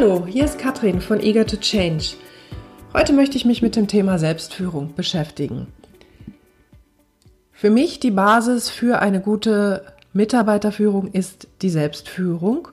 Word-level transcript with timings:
Hallo, 0.00 0.24
hier 0.28 0.44
ist 0.44 0.60
Katrin 0.60 1.00
von 1.00 1.18
Eager 1.20 1.44
to 1.44 1.56
Change. 1.56 2.14
Heute 2.94 3.12
möchte 3.12 3.36
ich 3.36 3.44
mich 3.44 3.62
mit 3.62 3.74
dem 3.74 3.88
Thema 3.88 4.16
Selbstführung 4.20 4.94
beschäftigen. 4.94 5.66
Für 7.50 7.68
mich 7.68 7.98
die 7.98 8.12
Basis 8.12 8.70
für 8.70 9.00
eine 9.00 9.20
gute 9.20 9.82
Mitarbeiterführung 10.12 11.08
ist 11.10 11.48
die 11.62 11.68
Selbstführung. 11.68 12.68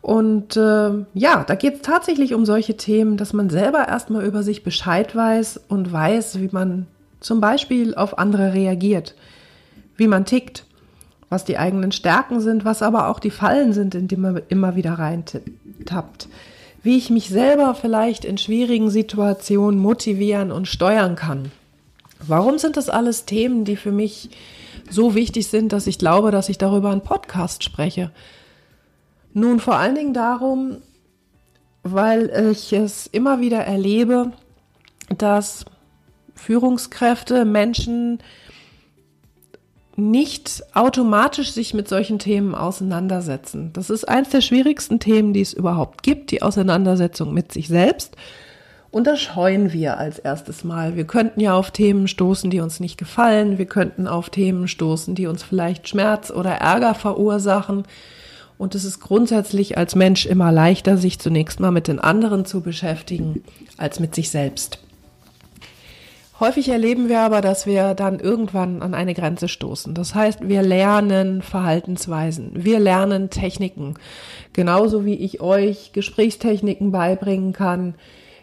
Und 0.00 0.56
äh, 0.56 0.92
ja, 1.12 1.42
da 1.44 1.56
geht 1.56 1.74
es 1.74 1.82
tatsächlich 1.82 2.34
um 2.34 2.46
solche 2.46 2.76
Themen, 2.76 3.16
dass 3.16 3.32
man 3.32 3.50
selber 3.50 3.88
erstmal 3.88 4.24
über 4.24 4.44
sich 4.44 4.62
Bescheid 4.62 5.16
weiß 5.16 5.62
und 5.66 5.92
weiß, 5.92 6.38
wie 6.38 6.50
man 6.52 6.86
zum 7.18 7.40
Beispiel 7.40 7.96
auf 7.96 8.16
andere 8.16 8.54
reagiert, 8.54 9.16
wie 9.96 10.06
man 10.06 10.24
tickt, 10.24 10.66
was 11.30 11.44
die 11.44 11.58
eigenen 11.58 11.90
Stärken 11.90 12.40
sind, 12.40 12.64
was 12.64 12.80
aber 12.80 13.08
auch 13.08 13.18
die 13.18 13.32
Fallen 13.32 13.72
sind, 13.72 13.96
in 13.96 14.06
die 14.06 14.16
man 14.16 14.40
immer 14.48 14.76
wieder 14.76 14.92
reintappt, 14.92 16.28
wie 16.82 16.96
ich 16.96 17.10
mich 17.10 17.28
selber 17.28 17.74
vielleicht 17.74 18.24
in 18.24 18.38
schwierigen 18.38 18.90
Situationen 18.90 19.78
motivieren 19.78 20.50
und 20.50 20.66
steuern 20.66 21.16
kann. 21.16 21.52
Warum 22.26 22.58
sind 22.58 22.76
das 22.76 22.88
alles 22.88 23.24
Themen, 23.24 23.64
die 23.64 23.76
für 23.76 23.92
mich 23.92 24.30
so 24.88 25.14
wichtig 25.14 25.48
sind, 25.48 25.72
dass 25.72 25.86
ich 25.86 25.98
glaube, 25.98 26.30
dass 26.30 26.48
ich 26.48 26.58
darüber 26.58 26.90
einen 26.90 27.02
Podcast 27.02 27.64
spreche? 27.64 28.10
Nun 29.32 29.60
vor 29.60 29.76
allen 29.76 29.94
Dingen 29.94 30.14
darum, 30.14 30.78
weil 31.82 32.52
ich 32.52 32.72
es 32.72 33.06
immer 33.06 33.40
wieder 33.40 33.60
erlebe, 33.60 34.32
dass 35.16 35.64
Führungskräfte, 36.34 37.44
Menschen 37.44 38.18
nicht 40.00 40.62
automatisch 40.74 41.52
sich 41.52 41.74
mit 41.74 41.88
solchen 41.88 42.18
Themen 42.18 42.54
auseinandersetzen. 42.54 43.70
Das 43.72 43.90
ist 43.90 44.08
eines 44.08 44.30
der 44.30 44.40
schwierigsten 44.40 44.98
Themen, 44.98 45.32
die 45.32 45.40
es 45.40 45.52
überhaupt 45.52 46.02
gibt, 46.02 46.30
die 46.30 46.42
Auseinandersetzung 46.42 47.32
mit 47.32 47.52
sich 47.52 47.68
selbst. 47.68 48.16
Und 48.90 49.06
das 49.06 49.20
scheuen 49.20 49.72
wir 49.72 49.98
als 49.98 50.18
erstes 50.18 50.64
Mal. 50.64 50.96
Wir 50.96 51.04
könnten 51.04 51.40
ja 51.40 51.54
auf 51.54 51.70
Themen 51.70 52.08
stoßen, 52.08 52.50
die 52.50 52.60
uns 52.60 52.80
nicht 52.80 52.98
gefallen. 52.98 53.56
Wir 53.58 53.66
könnten 53.66 54.08
auf 54.08 54.30
Themen 54.30 54.66
stoßen, 54.66 55.14
die 55.14 55.26
uns 55.26 55.44
vielleicht 55.44 55.88
Schmerz 55.88 56.30
oder 56.30 56.50
Ärger 56.50 56.94
verursachen. 56.94 57.84
Und 58.58 58.74
es 58.74 58.84
ist 58.84 59.00
grundsätzlich 59.00 59.78
als 59.78 59.94
Mensch 59.94 60.26
immer 60.26 60.50
leichter, 60.50 60.96
sich 60.96 61.20
zunächst 61.20 61.60
mal 61.60 61.70
mit 61.70 61.86
den 61.86 62.00
anderen 62.00 62.44
zu 62.44 62.60
beschäftigen, 62.60 63.44
als 63.76 64.00
mit 64.00 64.14
sich 64.14 64.30
selbst. 64.30 64.80
Häufig 66.40 66.70
erleben 66.70 67.10
wir 67.10 67.20
aber, 67.20 67.42
dass 67.42 67.66
wir 67.66 67.92
dann 67.92 68.18
irgendwann 68.18 68.80
an 68.80 68.94
eine 68.94 69.12
Grenze 69.12 69.46
stoßen. 69.46 69.92
Das 69.92 70.14
heißt, 70.14 70.48
wir 70.48 70.62
lernen 70.62 71.42
Verhaltensweisen, 71.42 72.52
wir 72.54 72.80
lernen 72.80 73.28
Techniken, 73.28 73.96
genauso 74.54 75.04
wie 75.04 75.16
ich 75.16 75.42
euch 75.42 75.92
Gesprächstechniken 75.92 76.92
beibringen 76.92 77.52
kann, 77.52 77.94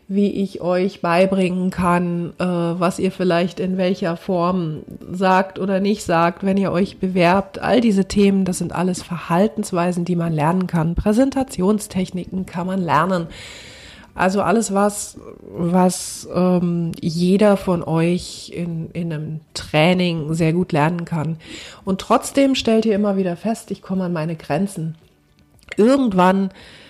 wie 0.07 0.31
ich 0.43 0.61
euch 0.61 1.01
beibringen 1.01 1.71
kann, 1.71 2.33
äh, 2.37 2.45
was 2.45 2.99
ihr 2.99 3.11
vielleicht 3.11 3.59
in 3.59 3.77
welcher 3.77 4.15
Form 4.15 4.83
sagt 5.11 5.57
oder 5.57 5.79
nicht 5.79 6.03
sagt, 6.03 6.45
wenn 6.45 6.55
ihr 6.55 6.71
euch 6.71 6.99
bewerbt. 6.99 7.59
All 7.59 7.81
diese 7.81 8.05
Themen, 8.05 8.45
das 8.45 8.59
sind 8.59 8.73
alles 8.73 9.01
Verhaltensweisen, 9.01 10.05
die 10.05 10.15
man 10.15 10.33
lernen 10.33 10.67
kann. 10.67 10.93
Präsentationstechniken 10.93 12.45
kann 12.45 12.67
man 12.67 12.79
lernen. 12.79 13.27
Also 14.17 14.41
alles, 14.41 14.73
was, 14.73 15.19
was 15.47 16.27
ähm, 16.33 16.91
jeder 16.99 17.55
von 17.55 17.83
euch 17.83 18.51
in, 18.53 18.89
in 18.91 19.13
einem 19.13 19.39
Training 19.53 20.33
sehr 20.33 20.53
gut 20.53 20.71
lernen 20.71 21.05
kann. 21.05 21.37
Und 21.85 22.01
trotzdem 22.01 22.55
stellt 22.55 22.87
ihr 22.87 22.95
immer 22.95 23.15
wieder 23.15 23.35
fest, 23.35 23.69
ich 23.69 23.83
komme 23.83 24.05
an 24.05 24.13
meine 24.13 24.35
Grenzen. 24.35 24.95
Irgendwann 25.75 26.49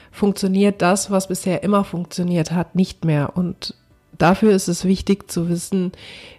funktioniert 0.10 0.82
das, 0.82 1.12
was 1.12 1.28
bisher 1.28 1.64
immer 1.64 1.84
funktioniert 1.84 2.52
hat, 2.52 2.76
nicht 2.76 3.04
mehr. 3.04 3.36
Und 3.36 3.76
dafür 4.18 4.54
ist 4.54 4.70
es 4.70 4.86
wichtig 4.86 5.30
zu 5.30 5.50
wissen, 5.50 5.92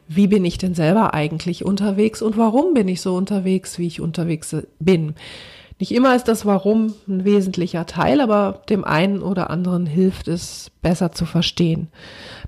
wie 0.08 0.26
bin 0.26 0.44
ich 0.46 0.56
denn 0.56 0.74
selber 0.74 1.12
eigentlich 1.12 1.66
unterwegs 1.66 2.22
und 2.22 2.38
warum 2.38 2.72
bin 2.72 2.88
ich 2.88 3.02
so 3.02 3.14
unterwegs, 3.14 3.78
wie 3.78 3.86
ich 3.86 4.00
unterwegs 4.00 4.56
bin. 4.78 5.14
Nicht 5.78 5.92
immer 5.92 6.16
ist 6.16 6.26
das 6.26 6.44
Warum 6.44 6.94
ein 7.06 7.24
wesentlicher 7.24 7.86
Teil, 7.86 8.20
aber 8.20 8.62
dem 8.68 8.84
einen 8.84 9.22
oder 9.22 9.50
anderen 9.50 9.86
hilft 9.86 10.26
es 10.26 10.70
besser 10.82 11.12
zu 11.12 11.24
verstehen. 11.24 11.88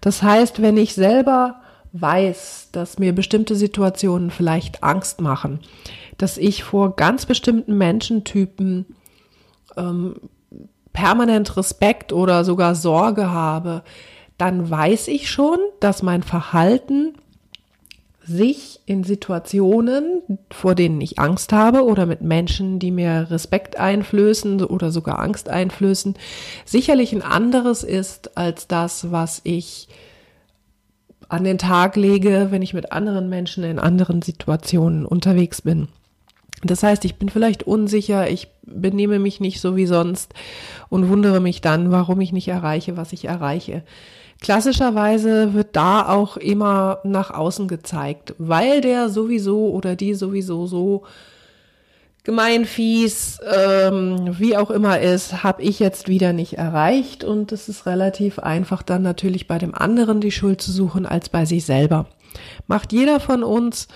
Das 0.00 0.22
heißt, 0.22 0.60
wenn 0.60 0.76
ich 0.76 0.94
selber 0.94 1.60
weiß, 1.92 2.70
dass 2.72 2.98
mir 2.98 3.14
bestimmte 3.14 3.54
Situationen 3.54 4.30
vielleicht 4.30 4.82
Angst 4.82 5.20
machen, 5.20 5.60
dass 6.18 6.38
ich 6.38 6.64
vor 6.64 6.96
ganz 6.96 7.26
bestimmten 7.26 7.78
Menschentypen 7.78 8.86
ähm, 9.76 10.16
permanent 10.92 11.56
Respekt 11.56 12.12
oder 12.12 12.44
sogar 12.44 12.74
Sorge 12.74 13.30
habe, 13.30 13.82
dann 14.38 14.70
weiß 14.70 15.08
ich 15.08 15.30
schon, 15.30 15.58
dass 15.80 16.02
mein 16.02 16.22
Verhalten 16.22 17.14
sich 18.30 18.80
in 18.86 19.02
Situationen, 19.02 20.22
vor 20.50 20.76
denen 20.76 21.00
ich 21.00 21.18
Angst 21.18 21.52
habe 21.52 21.84
oder 21.84 22.06
mit 22.06 22.22
Menschen, 22.22 22.78
die 22.78 22.92
mir 22.92 23.26
Respekt 23.28 23.76
einflößen 23.76 24.62
oder 24.64 24.92
sogar 24.92 25.18
Angst 25.18 25.48
einflößen, 25.48 26.14
sicherlich 26.64 27.12
ein 27.12 27.22
anderes 27.22 27.82
ist 27.82 28.36
als 28.36 28.68
das, 28.68 29.10
was 29.10 29.40
ich 29.42 29.88
an 31.28 31.42
den 31.42 31.58
Tag 31.58 31.96
lege, 31.96 32.48
wenn 32.50 32.62
ich 32.62 32.72
mit 32.72 32.92
anderen 32.92 33.28
Menschen 33.28 33.64
in 33.64 33.78
anderen 33.80 34.22
Situationen 34.22 35.06
unterwegs 35.06 35.62
bin. 35.62 35.88
Das 36.62 36.82
heißt, 36.82 37.04
ich 37.04 37.16
bin 37.16 37.30
vielleicht 37.30 37.64
unsicher, 37.64 38.30
ich 38.30 38.48
benehme 38.62 39.18
mich 39.18 39.40
nicht 39.40 39.60
so 39.60 39.76
wie 39.76 39.86
sonst 39.86 40.34
und 40.88 41.08
wundere 41.08 41.40
mich 41.40 41.62
dann, 41.62 41.90
warum 41.90 42.20
ich 42.20 42.32
nicht 42.32 42.48
erreiche, 42.48 42.96
was 42.96 43.12
ich 43.12 43.24
erreiche. 43.24 43.82
Klassischerweise 44.40 45.52
wird 45.52 45.76
da 45.76 46.08
auch 46.08 46.38
immer 46.38 47.00
nach 47.04 47.30
außen 47.30 47.68
gezeigt, 47.68 48.34
weil 48.38 48.80
der 48.80 49.10
sowieso 49.10 49.68
oder 49.68 49.96
die 49.96 50.14
sowieso 50.14 50.66
so 50.66 51.02
gemein, 52.24 52.64
fies, 52.64 53.38
ähm, 53.54 54.36
wie 54.38 54.56
auch 54.56 54.70
immer 54.70 55.00
ist, 55.00 55.42
habe 55.42 55.62
ich 55.62 55.78
jetzt 55.78 56.08
wieder 56.08 56.32
nicht 56.32 56.54
erreicht. 56.54 57.22
Und 57.22 57.52
es 57.52 57.68
ist 57.68 57.84
relativ 57.84 58.38
einfach 58.38 58.82
dann 58.82 59.02
natürlich 59.02 59.46
bei 59.46 59.58
dem 59.58 59.74
anderen 59.74 60.20
die 60.20 60.32
Schuld 60.32 60.62
zu 60.62 60.72
suchen 60.72 61.04
als 61.04 61.28
bei 61.28 61.44
sich 61.44 61.64
selber. 61.64 62.06
Macht 62.66 62.92
jeder 62.92 63.20
von 63.20 63.42
uns 63.42 63.88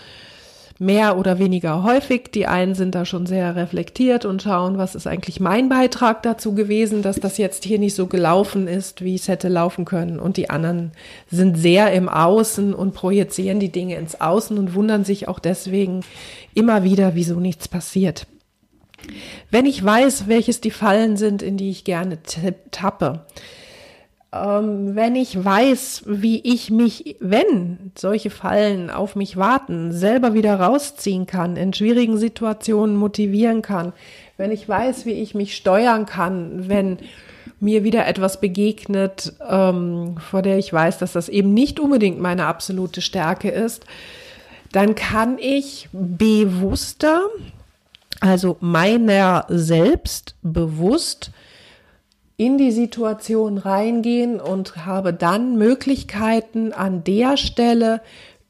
mehr 0.79 1.17
oder 1.17 1.39
weniger 1.39 1.83
häufig. 1.83 2.31
Die 2.33 2.47
einen 2.47 2.75
sind 2.75 2.95
da 2.95 3.05
schon 3.05 3.27
sehr 3.27 3.55
reflektiert 3.57 4.25
und 4.25 4.43
schauen, 4.43 4.77
was 4.79 4.95
ist 4.95 5.07
eigentlich 5.07 5.41
mein 5.41 5.69
Beitrag 5.69 6.23
dazu 6.23 6.55
gewesen, 6.55 7.03
dass 7.03 7.21
das 7.21 7.39
jetzt 7.39 7.65
hier 7.65 7.79
nicht 7.79 7.95
so 7.95 8.07
gelaufen 8.07 8.67
ist, 8.67 9.03
wie 9.03 9.15
es 9.15 9.29
hätte 9.29 9.49
laufen 9.49 9.85
können. 9.85 10.19
Und 10.19 10.37
die 10.37 10.51
anderen 10.51 10.93
sind 11.31 11.57
sehr 11.57 11.93
im 11.93 12.09
Außen 12.09 12.75
und 12.75 12.95
projizieren 12.95 13.61
die 13.61 13.73
Dinge 13.73 13.97
ins 13.97 14.21
Außen 14.21 14.59
und 14.59 14.75
wundern 14.75 15.05
sich 15.05 15.29
auch 15.29 15.39
deswegen 15.39 16.01
immer 16.55 16.83
wieder, 16.83 17.15
wieso 17.15 17.39
nichts 17.39 17.69
passiert. 17.69 18.27
Wenn 19.51 19.67
ich 19.67 19.85
weiß, 19.85 20.29
welches 20.29 20.61
die 20.61 20.71
Fallen 20.71 21.17
sind, 21.17 21.43
in 21.43 21.57
die 21.57 21.71
ich 21.71 21.85
gerne 21.85 22.19
tappe, 22.71 23.27
ähm, 24.35 24.97
wenn 24.97 25.15
ich 25.15 25.45
weiß, 25.45 26.05
wie 26.07 26.41
ich 26.41 26.71
mich, 26.71 27.17
wenn 27.21 27.93
solche 27.97 28.31
Fallen 28.31 28.91
auf 28.91 29.15
mich 29.15 29.37
warten, 29.37 29.93
selber 29.93 30.35
wieder 30.35 30.59
rausziehen 30.59 31.27
kann, 31.27 31.57
in 31.57 31.73
schwierigen 31.73 32.19
Situationen 32.19 32.97
motivieren 32.97 33.63
kann, 33.63 33.93
wenn 34.37 34.51
ich 34.51 34.69
weiß, 34.69 35.07
wie 35.07 35.13
ich 35.13 35.35
mich 35.35 35.55
steuern 35.55 36.07
kann, 36.07 36.69
wenn 36.69 36.99
mir 37.61 37.85
wieder 37.85 38.07
etwas 38.07 38.41
begegnet, 38.41 39.35
ähm, 39.49 40.17
vor 40.19 40.43
der 40.43 40.59
ich 40.59 40.73
weiß, 40.73 40.99
dass 40.99 41.13
das 41.13 41.29
eben 41.29 41.55
nicht 41.55 41.79
unbedingt 41.79 42.21
meine 42.21 42.47
absolute 42.47 43.01
Stärke 43.01 43.51
ist, 43.51 43.85
dann 44.73 44.97
kann 44.97 45.39
ich 45.39 45.89
bewusster, 45.93 47.23
also 48.21 48.57
meiner 48.61 49.47
selbst 49.49 50.35
bewusst 50.43 51.31
in 52.37 52.59
die 52.59 52.73
Situation 52.73 53.59
reingehen 53.59 54.41
und 54.41 54.87
habe 54.87 55.13
dann 55.13 55.57
Möglichkeiten 55.57 56.73
an 56.73 57.05
der 57.05 57.37
Stelle 57.37 58.01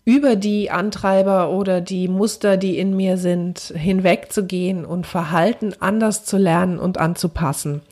über 0.04 0.36
die 0.36 0.70
Antreiber 0.70 1.50
oder 1.50 1.80
die 1.80 2.08
Muster, 2.08 2.56
die 2.56 2.78
in 2.78 2.94
mir 2.96 3.16
sind, 3.16 3.58
hinwegzugehen 3.74 4.84
und 4.84 5.06
Verhalten 5.06 5.74
anders 5.80 6.24
zu 6.24 6.36
lernen 6.36 6.78
und 6.78 6.98
anzupassen. 6.98 7.82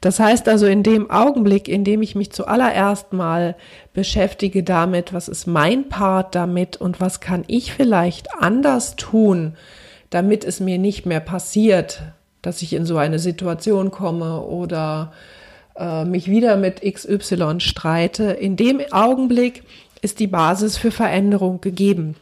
Das 0.00 0.18
heißt 0.18 0.48
also 0.48 0.66
in 0.66 0.82
dem 0.82 1.10
Augenblick, 1.10 1.68
in 1.68 1.84
dem 1.84 2.00
ich 2.02 2.14
mich 2.14 2.32
zuallererst 2.32 3.12
mal 3.12 3.56
beschäftige 3.92 4.62
damit, 4.62 5.12
was 5.12 5.28
ist 5.28 5.46
mein 5.46 5.88
Part 5.88 6.34
damit 6.34 6.78
und 6.78 7.00
was 7.00 7.20
kann 7.20 7.44
ich 7.48 7.72
vielleicht 7.72 8.34
anders 8.34 8.96
tun, 8.96 9.56
damit 10.08 10.44
es 10.44 10.58
mir 10.58 10.78
nicht 10.78 11.04
mehr 11.04 11.20
passiert, 11.20 12.02
dass 12.42 12.62
ich 12.62 12.72
in 12.72 12.86
so 12.86 12.96
eine 12.96 13.18
Situation 13.18 13.90
komme 13.90 14.40
oder 14.42 15.12
äh, 15.76 16.04
mich 16.04 16.28
wieder 16.28 16.56
mit 16.56 16.80
XY 16.82 17.60
streite. 17.60 18.24
In 18.32 18.56
dem 18.56 18.80
Augenblick 18.90 19.64
ist 20.02 20.20
die 20.20 20.26
Basis 20.26 20.76
für 20.76 20.90
Veränderung 20.90 21.60
gegeben. 21.60 22.16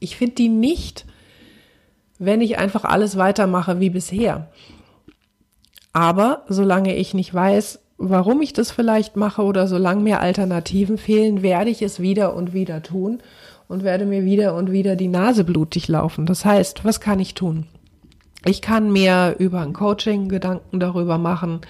Ich 0.00 0.16
finde 0.16 0.34
die 0.34 0.48
nicht, 0.48 1.06
wenn 2.18 2.40
ich 2.40 2.58
einfach 2.58 2.84
alles 2.84 3.16
weitermache 3.16 3.80
wie 3.80 3.90
bisher. 3.90 4.48
Aber 5.92 6.42
solange 6.48 6.94
ich 6.96 7.14
nicht 7.14 7.32
weiß, 7.32 7.80
warum 7.96 8.42
ich 8.42 8.52
das 8.52 8.70
vielleicht 8.70 9.16
mache 9.16 9.42
oder 9.42 9.66
solange 9.66 10.02
mir 10.02 10.20
Alternativen 10.20 10.98
fehlen, 10.98 11.42
werde 11.42 11.70
ich 11.70 11.82
es 11.82 12.00
wieder 12.00 12.34
und 12.34 12.52
wieder 12.52 12.82
tun 12.82 13.20
und 13.66 13.82
werde 13.82 14.06
mir 14.06 14.24
wieder 14.24 14.54
und 14.54 14.70
wieder 14.70 14.96
die 14.96 15.08
Nase 15.08 15.44
blutig 15.44 15.88
laufen. 15.88 16.26
Das 16.26 16.44
heißt, 16.44 16.84
was 16.84 17.00
kann 17.00 17.20
ich 17.20 17.34
tun? 17.34 17.66
Ich 18.44 18.62
kann 18.62 18.92
mir 18.92 19.34
über 19.38 19.60
ein 19.60 19.72
Coaching 19.72 20.28
Gedanken 20.28 20.80
darüber 20.80 21.18
machen, 21.18 21.60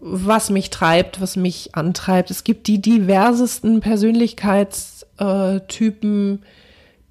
was 0.00 0.48
mich 0.50 0.70
treibt, 0.70 1.20
was 1.20 1.36
mich 1.36 1.74
antreibt. 1.74 2.30
Es 2.30 2.44
gibt 2.44 2.66
die 2.66 2.80
diversesten 2.80 3.80
Persönlichkeitstypen, 3.80 6.42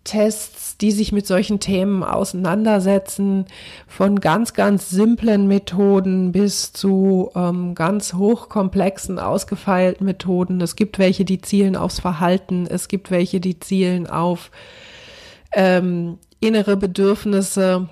Tests, 0.08 0.78
die 0.78 0.92
sich 0.92 1.12
mit 1.12 1.28
solchen 1.28 1.60
Themen 1.60 2.02
auseinandersetzen, 2.02 3.46
von 3.88 4.22
ganz, 4.22 4.54
ganz 4.54 4.90
simplen 4.90 5.48
Methoden 5.48 6.32
bis 6.32 6.72
zu 6.72 7.30
ähm, 7.36 7.76
ganz 7.76 8.14
hochkomplexen, 8.14 9.20
ausgefeilten 9.20 10.06
Methoden. 10.06 10.62
Es 10.62 10.78
gibt 10.78 10.98
welche, 10.98 11.26
die 11.26 11.42
zielen 11.42 11.76
aufs 11.76 12.00
Verhalten, 12.00 12.68
es 12.68 12.88
gibt 12.88 13.12
welche, 13.12 13.42
die 13.42 13.60
zielen 13.60 14.08
auf 14.08 14.50
ähm, 15.54 16.18
innere 16.40 16.78
Bedürfnisse. 16.78 17.90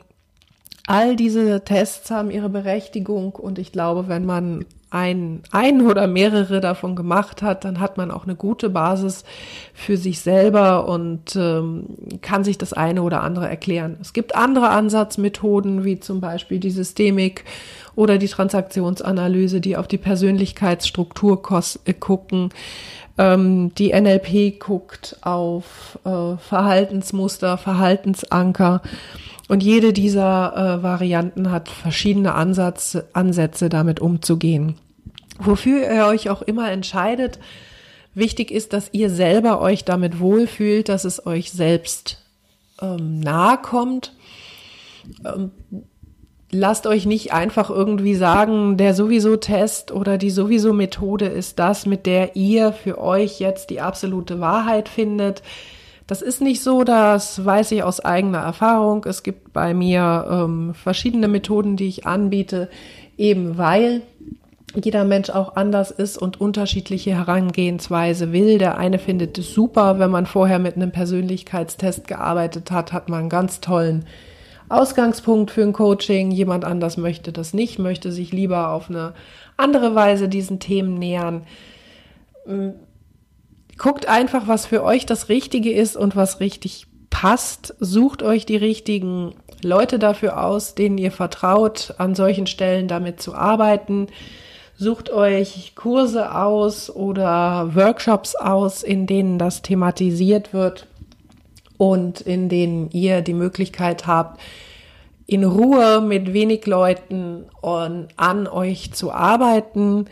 All 0.88 1.16
diese 1.16 1.64
Tests 1.64 2.12
haben 2.12 2.30
ihre 2.30 2.50
Berechtigung 2.50 3.34
und 3.34 3.58
ich 3.58 3.72
glaube, 3.72 4.08
wenn 4.08 4.26
man 4.26 4.66
ein, 4.92 5.42
ein 5.52 5.82
oder 5.86 6.08
mehrere 6.08 6.62
davon 6.62 6.96
gemacht 6.96 7.42
hat, 7.42 7.66
dann 7.66 7.80
hat 7.80 7.98
man 7.98 8.12
auch 8.12 8.24
eine 8.24 8.36
gute 8.36 8.70
Basis 8.70 9.26
für 9.74 9.98
sich 9.98 10.22
selber 10.22 10.88
und 10.88 11.36
ähm, 11.36 11.88
kann 12.22 12.44
sich 12.44 12.58
das 12.58 12.72
eine 12.72 13.02
oder 13.02 13.22
andere 13.22 13.50
erklären. 13.50 13.98
Es 14.00 14.14
gibt 14.14 14.36
andere 14.36 14.70
Ansatzmethoden, 14.70 15.84
wie 15.84 16.00
zum 16.00 16.22
Beispiel 16.22 16.60
die 16.60 16.72
Systemik 16.72 17.44
oder 17.96 18.18
die 18.18 18.28
Transaktionsanalyse, 18.28 19.60
die 19.60 19.76
auf 19.76 19.88
die 19.88 19.98
Persönlichkeitsstruktur 19.98 21.42
äh, 21.86 21.94
gucken. 21.94 22.50
Ähm, 23.18 23.74
die 23.76 23.94
NLP 23.94 24.60
guckt 24.60 25.18
auf 25.22 26.00
äh, 26.06 26.38
Verhaltensmuster, 26.38 27.58
Verhaltensanker. 27.58 28.82
Und 29.48 29.62
jede 29.62 29.94
dieser 29.94 30.80
äh, 30.80 30.84
Varianten 30.84 31.52
hat 31.52 31.70
verschiedene 31.70 32.34
Ansatz, 32.34 32.98
Ansätze, 33.14 33.70
damit 33.70 34.00
umzugehen. 34.00 34.76
Wofür 35.38 35.92
ihr 35.92 36.06
euch 36.08 36.30
auch 36.30 36.42
immer 36.42 36.72
entscheidet, 36.72 37.40
wichtig 38.14 38.50
ist, 38.50 38.74
dass 38.74 38.90
ihr 38.92 39.10
selber 39.10 39.62
euch 39.62 39.86
damit 39.86 40.20
wohlfühlt, 40.20 40.90
dass 40.90 41.06
es 41.06 41.26
euch 41.28 41.52
selbst 41.52 42.24
ähm, 42.82 43.20
nahe 43.20 43.58
kommt. 43.58 44.14
Ähm, 45.24 45.52
lasst 46.52 46.88
euch 46.88 47.06
nicht 47.06 47.34
einfach 47.34 47.70
irgendwie 47.70 48.16
sagen, 48.16 48.78
der 48.78 48.94
sowieso 48.94 49.36
Test 49.36 49.92
oder 49.92 50.18
die 50.18 50.30
sowieso 50.30 50.74
Methode 50.74 51.26
ist 51.26 51.60
das, 51.60 51.86
mit 51.86 52.06
der 52.06 52.36
ihr 52.36 52.72
für 52.72 53.00
euch 53.00 53.40
jetzt 53.40 53.70
die 53.70 53.82
absolute 53.82 54.40
Wahrheit 54.40 54.90
findet. 54.90 55.44
Das 56.07 56.22
ist 56.22 56.40
nicht 56.40 56.62
so, 56.62 56.84
das 56.84 57.44
weiß 57.44 57.72
ich 57.72 57.81
aus 57.81 58.00
eigener 58.00 58.40
Erfahrung. 58.40 59.04
Es 59.06 59.24
gibt 59.24 59.54
bei 59.54 59.74
mir 59.74 60.28
ähm, 60.30 60.74
verschiedene 60.75 61.28
Methoden, 61.28 61.78
die 61.78 61.88
ich 61.88 62.06
anbiete, 62.06 62.69
eben 63.18 63.57
weil 63.57 64.04
jeder 64.75 65.04
Mensch 65.06 65.30
auch 65.30 65.56
anders 65.56 65.90
ist 65.90 66.18
und 66.18 66.40
unterschiedliche 66.40 67.12
Herangehensweise 67.12 68.34
will. 68.34 68.57
Der 68.57 68.78
eine 68.78 69.00
findet 69.00 69.38
es 69.38 69.54
super, 69.54 70.00
wenn 70.00 70.12
man 70.12 70.25
vorher 70.25 70.60
mit 70.60 70.75
einem 70.75 70.92
Persönlichkeitstest 70.92 72.08
gearbeitet 72.08 72.72
hat, 72.72 72.94
hat 72.94 73.10
man 73.10 73.22
einen 73.22 73.30
ganz 73.30 73.62
tollen 73.62 74.06
Ausgangspunkt 74.69 75.51
für 75.51 75.63
ein 75.63 75.74
Coaching. 75.74 76.30
Jemand 76.30 76.66
anders 76.66 76.98
möchte 76.98 77.31
das 77.31 77.54
nicht, 77.54 77.80
möchte 77.80 78.12
sich 78.12 78.31
lieber 78.31 78.69
auf 78.69 78.90
eine 78.90 79.13
andere 79.58 79.96
Weise 79.96 80.28
diesen 80.28 80.60
Themen 80.60 80.96
nähern. 80.96 81.44
Guckt 83.77 84.07
einfach, 84.07 84.48
was 84.48 84.66
für 84.66 84.83
euch 84.83 85.06
das 85.06 85.30
Richtige 85.30 85.74
ist 85.74 85.98
und 85.98 86.16
was 86.16 86.39
richtig 86.39 86.88
passt. 87.10 87.75
Sucht 87.80 88.24
euch 88.24 88.45
die 88.45 88.57
richtigen 88.57 89.36
Leute 89.62 90.00
dafür 90.00 90.44
aus, 90.44 90.75
denen 90.75 90.98
ihr 90.98 91.12
vertraut, 91.12 91.94
an 91.98 92.16
solchen 92.16 92.48
Stellen 92.48 92.88
damit 92.88 93.22
zu 93.22 93.36
arbeiten. 93.36 94.07
Sucht 94.77 95.10
euch 95.10 95.74
Kurse 95.75 96.36
aus 96.36 96.89
oder 96.89 97.75
Workshops 97.75 98.36
aus, 98.36 98.83
in 98.83 99.07
denen 99.07 99.39
das 99.39 99.62
thematisiert 99.62 100.54
wird 100.54 100.88
und 101.77 102.22
in 102.22 102.50
denen 102.50 102.89
ihr 102.92 103.22
die 103.22 103.33
Möglichkeit 103.33 104.07
habt, 104.07 104.42
in 105.27 105.44
Ruhe 105.44 106.01
mit 106.01 106.33
wenig 106.33 106.66
Leuten 106.66 107.45
an 107.62 108.48
euch 108.48 108.92
zu 108.94 109.12
arbeiten. 109.12 110.06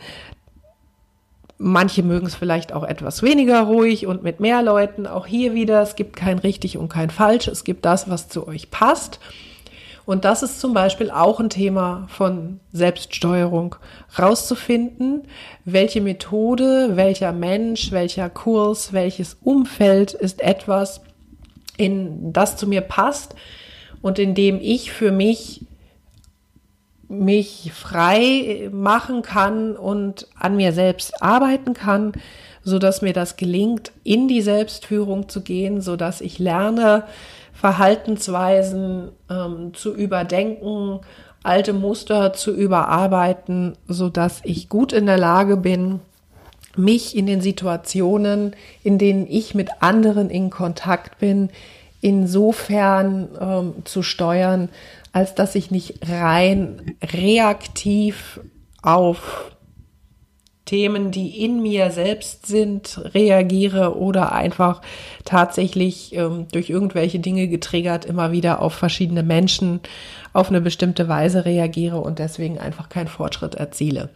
Manche 1.58 2.02
mögen 2.02 2.26
es 2.26 2.34
vielleicht 2.34 2.72
auch 2.72 2.82
etwas 2.82 3.22
weniger 3.22 3.62
ruhig 3.62 4.06
und 4.06 4.22
mit 4.22 4.40
mehr 4.40 4.62
Leuten. 4.62 5.06
Auch 5.06 5.26
hier 5.26 5.54
wieder, 5.54 5.82
es 5.82 5.94
gibt 5.94 6.16
kein 6.16 6.38
richtig 6.38 6.76
und 6.76 6.88
kein 6.88 7.10
falsch. 7.10 7.48
Es 7.48 7.64
gibt 7.64 7.84
das, 7.84 8.10
was 8.10 8.28
zu 8.28 8.46
euch 8.48 8.70
passt. 8.70 9.20
Und 10.06 10.24
das 10.24 10.42
ist 10.42 10.60
zum 10.60 10.74
Beispiel 10.74 11.10
auch 11.10 11.40
ein 11.40 11.48
Thema 11.48 12.06
von 12.10 12.60
Selbststeuerung, 12.72 13.76
rauszufinden, 14.18 15.22
welche 15.64 16.02
Methode, 16.02 16.96
welcher 16.96 17.32
Mensch, 17.32 17.90
welcher 17.90 18.28
Kurs, 18.28 18.92
welches 18.92 19.38
Umfeld 19.42 20.12
ist 20.12 20.42
etwas, 20.42 21.00
in 21.76 22.32
das 22.32 22.56
zu 22.56 22.66
mir 22.66 22.82
passt 22.82 23.34
und 24.02 24.18
in 24.18 24.34
dem 24.34 24.60
ich 24.60 24.92
für 24.92 25.10
mich 25.10 25.62
mich 27.08 27.72
frei 27.74 28.68
machen 28.72 29.22
kann 29.22 29.76
und 29.76 30.28
an 30.38 30.56
mir 30.56 30.72
selbst 30.72 31.22
arbeiten 31.22 31.74
kann, 31.74 32.12
so 32.62 32.78
dass 32.78 33.02
mir 33.02 33.12
das 33.12 33.36
gelingt, 33.36 33.92
in 34.04 34.28
die 34.28 34.40
Selbstführung 34.40 35.28
zu 35.28 35.42
gehen, 35.42 35.80
so 35.80 35.96
dass 35.96 36.20
ich 36.20 36.38
lerne, 36.38 37.04
Verhaltensweisen 37.52 39.10
ähm, 39.30 39.72
zu 39.74 39.94
überdenken, 39.94 41.00
alte 41.42 41.72
Muster 41.72 42.32
zu 42.32 42.52
überarbeiten, 42.52 43.76
so 43.86 44.08
dass 44.08 44.40
ich 44.44 44.68
gut 44.68 44.92
in 44.92 45.06
der 45.06 45.18
Lage 45.18 45.56
bin, 45.56 46.00
mich 46.76 47.16
in 47.16 47.26
den 47.26 47.40
Situationen, 47.40 48.56
in 48.82 48.98
denen 48.98 49.26
ich 49.28 49.54
mit 49.54 49.70
anderen 49.80 50.30
in 50.30 50.50
Kontakt 50.50 51.18
bin, 51.18 51.50
insofern 52.04 53.30
ähm, 53.40 53.74
zu 53.86 54.02
steuern, 54.02 54.68
als 55.12 55.34
dass 55.34 55.54
ich 55.54 55.70
nicht 55.70 56.00
rein 56.06 56.96
reaktiv 57.02 58.40
auf 58.82 59.56
Themen, 60.66 61.12
die 61.12 61.42
in 61.42 61.62
mir 61.62 61.90
selbst 61.90 62.46
sind, 62.46 63.00
reagiere 63.14 63.96
oder 63.96 64.32
einfach 64.32 64.82
tatsächlich 65.24 66.14
ähm, 66.14 66.46
durch 66.52 66.68
irgendwelche 66.68 67.20
Dinge 67.20 67.48
getriggert 67.48 68.04
immer 68.04 68.32
wieder 68.32 68.60
auf 68.60 68.74
verschiedene 68.74 69.22
Menschen 69.22 69.80
auf 70.34 70.50
eine 70.50 70.60
bestimmte 70.60 71.08
Weise 71.08 71.46
reagiere 71.46 72.02
und 72.02 72.18
deswegen 72.18 72.58
einfach 72.58 72.90
keinen 72.90 73.08
Fortschritt 73.08 73.54
erziele. 73.54 74.10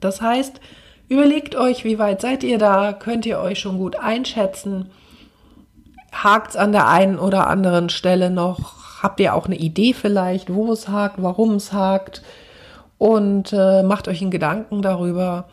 Das 0.00 0.20
heißt, 0.20 0.60
überlegt 1.08 1.54
euch, 1.54 1.84
wie 1.84 2.00
weit 2.00 2.20
seid 2.20 2.42
ihr 2.42 2.58
da? 2.58 2.92
Könnt 2.92 3.24
ihr 3.24 3.38
euch 3.38 3.60
schon 3.60 3.78
gut 3.78 3.94
einschätzen? 3.94 4.90
Hakt's 6.12 6.56
an 6.56 6.72
der 6.72 6.88
einen 6.88 7.18
oder 7.18 7.48
anderen 7.48 7.88
Stelle 7.88 8.30
noch? 8.30 9.02
Habt 9.02 9.18
ihr 9.18 9.34
auch 9.34 9.46
eine 9.46 9.56
Idee 9.56 9.94
vielleicht, 9.94 10.52
wo 10.52 10.70
es 10.72 10.88
hakt, 10.88 11.16
warum 11.20 11.54
es 11.54 11.72
hakt? 11.72 12.22
und 13.02 13.52
äh, 13.52 13.82
macht 13.82 14.06
euch 14.06 14.22
einen 14.22 14.30
Gedanken 14.30 14.80
darüber, 14.80 15.46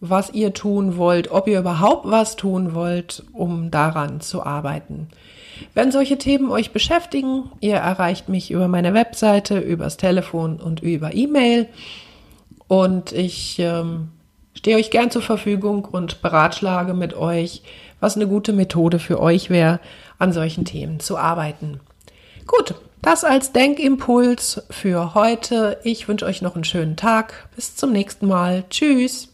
was 0.00 0.32
ihr 0.32 0.54
tun 0.54 0.96
wollt, 0.96 1.30
ob 1.30 1.46
ihr 1.46 1.58
überhaupt 1.58 2.10
was 2.10 2.36
tun 2.36 2.74
wollt, 2.74 3.22
um 3.34 3.70
daran 3.70 4.22
zu 4.22 4.42
arbeiten. 4.42 5.08
Wenn 5.74 5.92
solche 5.92 6.16
Themen 6.16 6.50
euch 6.50 6.70
beschäftigen, 6.70 7.50
ihr 7.60 7.76
erreicht 7.76 8.30
mich 8.30 8.50
über 8.50 8.66
meine 8.66 8.94
Webseite, 8.94 9.58
übers 9.58 9.98
Telefon 9.98 10.56
und 10.58 10.80
über 10.80 11.14
E-Mail. 11.14 11.68
Und 12.66 13.12
ich 13.12 13.58
ähm, 13.58 14.08
stehe 14.66 14.78
euch 14.78 14.90
gern 14.90 15.12
zur 15.12 15.22
Verfügung 15.22 15.84
und 15.84 16.22
beratschlage 16.22 16.92
mit 16.92 17.14
euch, 17.14 17.62
was 18.00 18.16
eine 18.16 18.26
gute 18.26 18.52
Methode 18.52 18.98
für 18.98 19.20
euch 19.20 19.48
wäre, 19.48 19.78
an 20.18 20.32
solchen 20.32 20.64
Themen 20.64 20.98
zu 20.98 21.16
arbeiten. 21.16 21.78
Gut, 22.48 22.74
das 23.00 23.22
als 23.22 23.52
Denkimpuls 23.52 24.62
für 24.70 25.14
heute. 25.14 25.78
Ich 25.84 26.08
wünsche 26.08 26.26
euch 26.26 26.42
noch 26.42 26.56
einen 26.56 26.64
schönen 26.64 26.96
Tag. 26.96 27.48
Bis 27.54 27.76
zum 27.76 27.92
nächsten 27.92 28.26
Mal. 28.26 28.64
Tschüss. 28.68 29.28